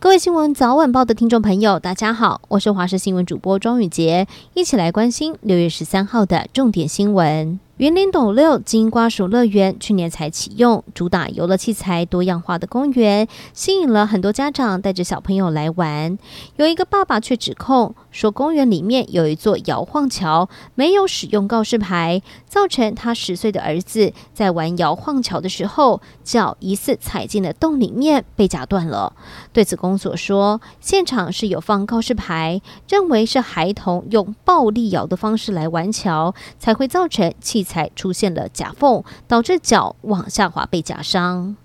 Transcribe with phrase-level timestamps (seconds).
[0.00, 7.58] 各位新闻早晚报的听众朋友，大家好，我是华视新闻主播庄宇洁，一起来关心六月十三号的重点新闻。
[7.78, 16.18] 云林斗六金瓜鼠乐园去年才启用，主打游乐器材多样化的公园，吸引了很多家长带着小朋友来玩。
[16.56, 29.12] 有一个爸爸却指控说，公园里面有一座摇晃桥，没有使用告示牌，造成他十岁的儿子在玩摇晃桥的时候，脚疑似踩进了洞里面，被夹断了。
[29.52, 41.56] 对此，公所说，现场是有放告示牌，认为是孩童用暴力摇的方式来玩桥，才会造成器才出现了夹缝，导致脚往下滑被夹伤。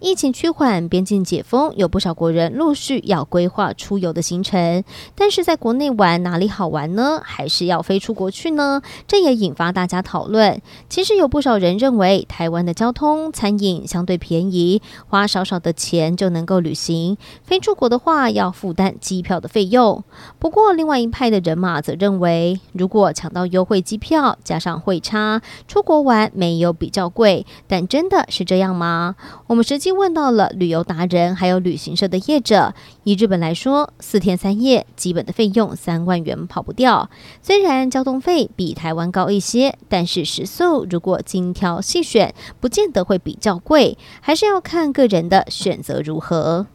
[0.00, 4.82] 疫情趋缓，边境解封，有不少国人陆续要规划出游的行程。
[5.14, 7.20] 但是在国内玩哪里好玩呢？
[7.22, 8.80] 还是要飞出国去呢？
[9.06, 10.62] 这也引发大家讨论。
[10.88, 17.18] 其实有不少人认为，台湾的交通、餐饮相对便宜，花少少的钱就能够旅行。
[17.44, 20.02] 飞出国的话，要负担机票的费用。
[20.38, 27.44] 不过，另外一派的人马则认为，如果抢到优惠机票，加上汇差，出国玩没有比较贵。
[27.68, 29.14] 但真的是这样吗？
[29.46, 29.89] 我们实际。
[29.92, 32.74] 问到了旅游达人，还有旅行社的业者。
[33.04, 37.08] 以日本来说，四天三夜基本的费用三万元跑不掉。
[37.42, 46.66] 虽然交通费比台湾高一些，但是食宿如果精挑细选，不见得会比较贵，还是要看个人的选择如何。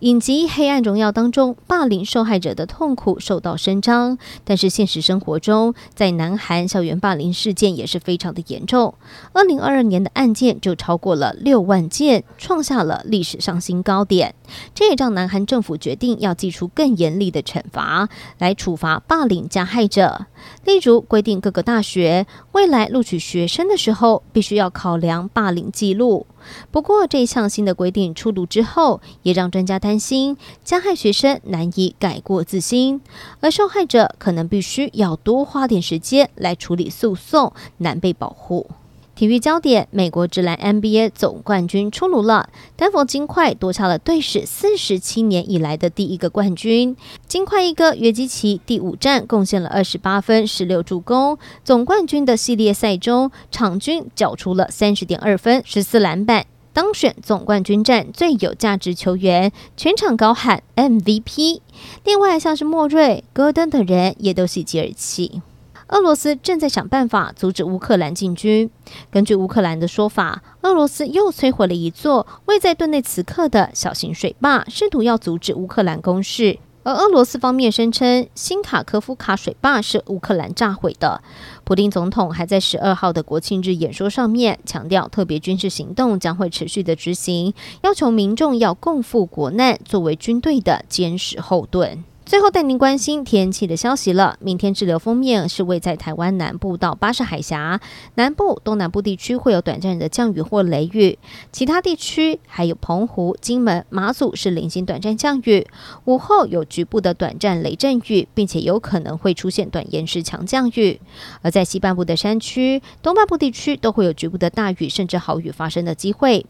[0.00, 8.94] 影集《黑暗荣耀》当中，霸凌受害者的痛苦受到伸张，但是现实生活中，在南韩校园霸凌事件也是非常的严重。
[9.32, 14.36] 二零二二年的案件就超过了六万件，创下了历史上新高点。
[14.74, 20.26] 这也让南韩政府决定要祭出更严厉的惩罚，来处罚霸凌加害者。
[20.64, 26.26] 例如，规定各个大学未来录取学生的时候，必须要考量霸凌记录。
[26.70, 33.00] 不过，这项新的规定出炉之后，也让专家担心加害学生难以改过自新，
[33.40, 38.70] 而受害者可能必须要多花点时间来处理诉讼，难被保护。
[39.18, 46.96] 体育焦点：美国职篮 NBA 总冠军出炉了，丹佛金块夺下了队史四十七年以来的第一个冠军。
[47.26, 61.60] 金块一哥约基奇第五战贡献了二十八分、十六助攻，总冠军的系列赛中场均缴出了三十点二分、十四篮板，当选总冠军战最有价值球员，全场高喊 MVP。
[62.04, 65.42] 另外，像是莫瑞、戈登等人也都喜极而泣。
[65.88, 68.70] 俄罗斯正在想办法阻止乌克兰进军。
[69.10, 76.58] 根据乌克兰的说法，俄罗斯又摧毁了一座位在顿内茨克的小型水坝，试图要阻止乌克兰攻势。
[76.84, 81.22] 而俄罗斯方面声称，新卡科夫卡水坝是乌克兰炸毁的。
[81.64, 92.04] 普丁总统还在十二号的国庆日演说上面强调，特别军事行动将会持续的执行，要求民众要共赴国难，作为军队的坚实后盾。
[92.28, 94.36] 最后带您关心天气的消息了。
[94.40, 97.80] 明天滞留锋面是位在台湾南部到巴士海峡
[98.16, 101.18] 南部、东南部地区会有短暂的降雨或雷雨，
[101.50, 105.66] 其他地区还有澎湖、金门、马祖是零星短暂降雨，
[106.04, 111.00] 午后有局部的短暂雷阵雨，并且有可能会出现短延时强降雨。
[111.40, 116.44] 而在西半部的山区、东半部地区都会有局部的大雨甚至豪雨发生的机会。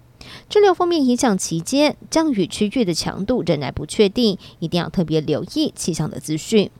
[0.48, 6.70] 这六方面影响期间，降雨区域的强度仍然不确定，一定要特别留意气象的资讯。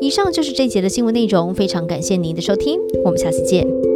[0.00, 3.95] 以上就是这节的新闻内容，非常感谢您的收听，我们下次见。